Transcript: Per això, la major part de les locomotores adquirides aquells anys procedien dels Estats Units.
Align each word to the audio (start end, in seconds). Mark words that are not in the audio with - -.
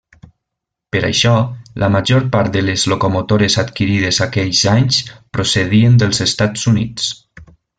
Per 0.95 1.01
això, 1.09 1.33
la 1.83 1.89
major 1.95 2.25
part 2.35 2.49
de 2.55 2.63
les 2.71 2.85
locomotores 2.93 3.59
adquirides 3.65 4.21
aquells 4.27 4.63
anys 4.75 5.01
procedien 5.39 6.01
dels 6.05 6.25
Estats 6.31 6.67
Units. 6.75 7.13